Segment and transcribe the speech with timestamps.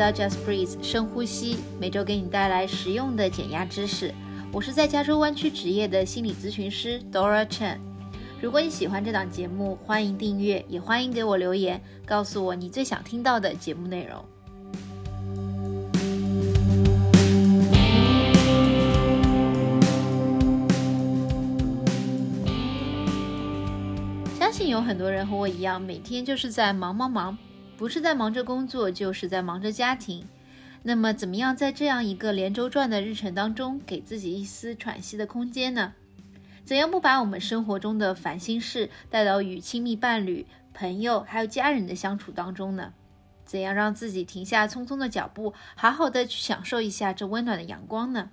[0.00, 4.14] 到 Just Breathe 深呼吸，每周给你带来实用的减压知识。
[4.50, 7.76] 我是在加州湾区职业的心理咨询师 Dora Chen。
[8.40, 14.24] 如果你喜欢这档节目，欢迎订阅，也欢迎给我留言，告诉我你最想听到的节目内容。
[24.38, 27.36] 相信有很多人和我一样，每天就是在忙忙忙。
[27.80, 30.28] 不是在忙着工作，就是在忙着家庭。
[30.82, 35.94] 那么，怎么样在这样一个连轴转的日程当中，给自己一丝喘息的空间呢？
[36.62, 42.92] 怎样不把我们生活中的烦心事带到与亲密伴侣、朋友还有家人的相处当中呢？
[43.46, 48.32] 怎样让自己停下匆匆的脚步，好好的去享受一下这温暖的阳光呢？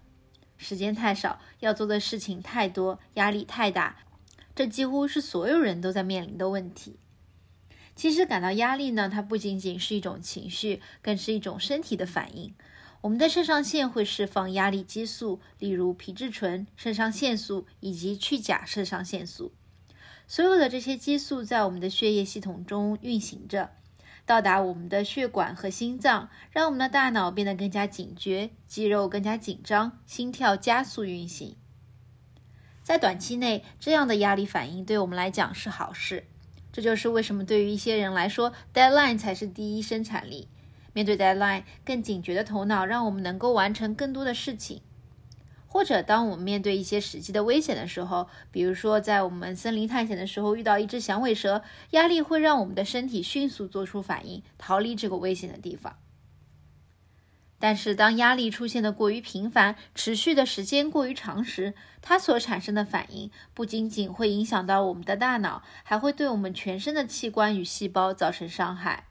[0.57, 3.95] 时间太少，要做的事情太多，压力太大，
[4.53, 6.99] 这几乎是所有人都在面临的问题。
[7.98, 12.53] 其实感到压力呢，它不仅仅是一种情绪，更是一种身体的反应。
[13.02, 19.52] 我们的肾上腺会释放压力激素，例如皮质醇、肾上腺素以及去甲肾上腺素。
[20.28, 23.72] 所有的这些激素在我们的血液系统中运行着，
[24.25, 31.56] 到达我们的血管和心脏，让我们的大脑变得更加警觉，肌肉更加紧张，心跳加速运行。
[32.84, 36.25] 在短期内，这样的压力反应对我们来讲是好事。
[36.78, 40.47] 这就是为什么对于一些人来说，deadline 才是第一生产力。
[40.94, 44.84] 面对 deadline，更警觉的头脑让我们能够完成更多的事情。
[45.66, 55.95] 或者，当我们面对一些实际的危险的时候，比如说在我们森林探险的时候遇到一只响尾蛇，压力会让我们的身体迅速做出反应，逃离这个危险的地方。
[57.59, 69.05] 但是，当压力出现的过于频繁，持续的时间过于长时，它所产生的反应不仅仅会影响到我们的大脑，还会对我们全身的器官与细胞造成伤害。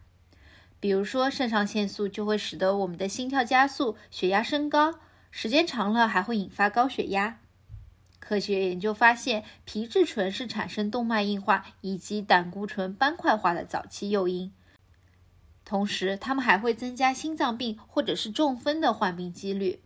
[0.78, 5.00] 比如说，肾上腺素就会使得我们的心跳加速、血压升高，
[5.32, 7.40] 时间长了还会引发高血压。
[8.20, 14.52] 科学研究发现，皮质醇是产生动脉硬化以及胆固醇斑块化的早期诱因。
[15.66, 19.82] 同时，它们还会增加心脏病或者是中风的患病几率。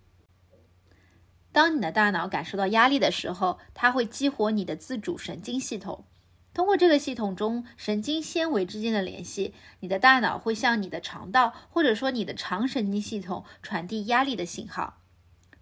[1.51, 6.05] 当你的大脑感受到压力的时候，它会激活你的自主神经系统。
[6.53, 14.99] 通过这个系统中神经纤维之间的联系，你的大脑会向你的肠道或者说你的肠神经系统传递压力的信号。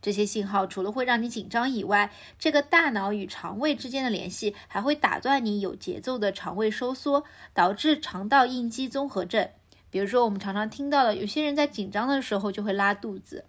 [0.03, 7.25] 这些信号除了会让你紧张以外，这个大脑与肠胃之间的联系还会打断你有节奏的肠胃收缩，
[7.55, 9.51] 导致肠道应激综合症。
[9.91, 13.47] 比如说，我们常常听到的，有些人在紧张的时候就会拉肚子。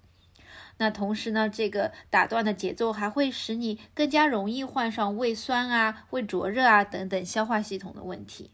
[0.77, 8.51] 那同时呢，这个打断的节奏还会使你更加容易患上胃酸啊、胃灼热啊等等消化系统的问题。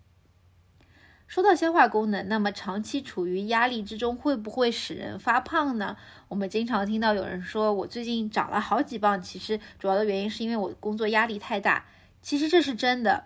[1.27, 5.97] 说到消化功能，那么长期处于压力之中会不会使人发胖呢？
[6.27, 11.85] 我们经常听到有人说，我最近长了好几磅，其实主要的原因是因为我工作压力太大。
[12.21, 13.25] 其实这是真的。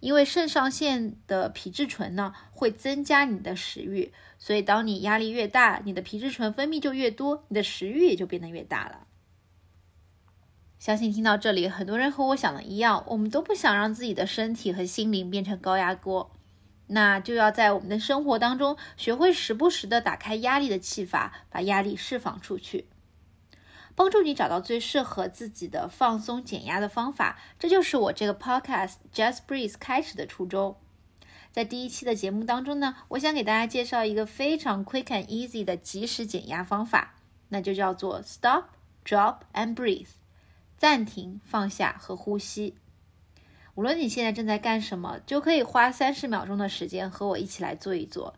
[0.00, 9.06] 因为肾上腺的皮质醇呢，会增加你的食欲，所以当你压力越大，你的皮质醇分泌就越多，你的食欲也就变得越大了。
[10.78, 16.34] 相信听到这里，很多人和我想的一样，我们都不想让自己的身体和心灵变成高压锅，
[16.86, 22.86] 那就要在我们的生活当中学会时不时的打开压力的气阀，把压力释放出去。
[23.94, 30.76] 帮助你找到最适合自己的放松减压的方法，这就是我这个 podcast Just Breathe 开始的初衷。
[31.52, 37.16] 在第一期的节目当中呢，我想给大家介绍一个非常 quick and easy 的即时减压方法，
[37.48, 38.66] 那就叫做 Stop,
[39.04, 40.06] Drop and Breathe，
[40.76, 42.76] 暂停、放下和呼吸。
[43.74, 48.34] 无论你现在正在干什么，就可以花三十秒钟的时间和我一起来做一做。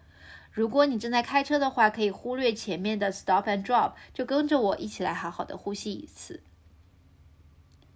[0.53, 6.43] 如果你正在开车的话，可以忽略前面的 stop and drop，就跟着我一起来好好的呼吸一次。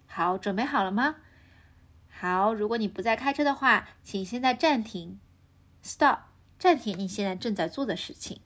[0.06, 1.16] 好，准备好了吗？
[2.08, 5.20] 好，如果你不在开车的话，请现在暂停
[5.84, 6.20] ，stop，
[6.58, 8.40] 暂停你现在正在做的事情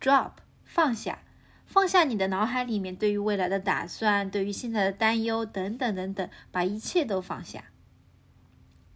[0.00, 0.30] ，drop，
[0.64, 1.24] 放下，
[1.66, 7.64] 放下你的脑海里面对于未来的打算，对于现在的担忧等等等等，把一切都放下。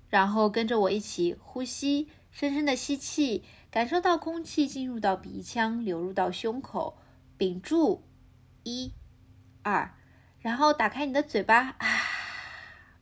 [0.08, 3.44] 然后跟着我一起呼吸，深深的吸气。
[3.70, 6.96] 感受到空气进入到鼻腔，流入到胸口，
[7.36, 8.02] 屏住，
[8.62, 8.94] 一、
[9.62, 9.94] 二，
[10.40, 11.86] 然后打开你的嘴巴，啊，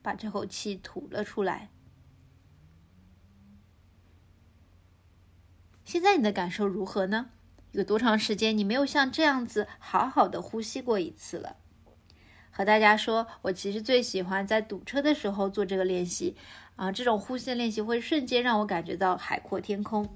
[0.02, 1.70] 把这口气吐了出来。
[5.84, 7.30] 现在你的感受如何呢？
[7.70, 11.58] 有多长时间你没有像这样子好好的呼吸过一次了？
[12.56, 16.34] 和大家说，我其实最喜欢在堵车的时候做这个练习，
[16.74, 20.08] 啊，这种呼吸的练习会瞬间让我感觉到海阔天空。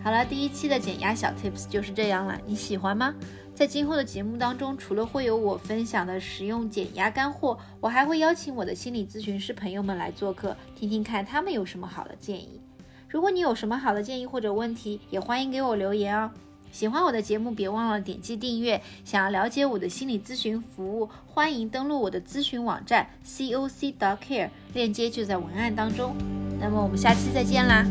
[0.00, 3.12] 好了，第一期的减压小 tips 就是这样了，你喜欢吗？
[3.54, 12.60] 在今后的节目当中，除了会有我分享的实用减压干货，我还会邀请我的心理咨询师朋友们来做客，听听看他们有什么好的建议。
[13.08, 16.30] 如果你有什么好的建议或者问题，也欢迎给我留言哦。
[16.72, 18.80] 喜欢我的节目，别忘了点击订阅。
[19.04, 26.16] 想要了解我的心理咨询服务，欢迎登录我的咨询网站 c o c dot care，链接就在文案当中。
[26.58, 27.86] 那么我们下期再见啦！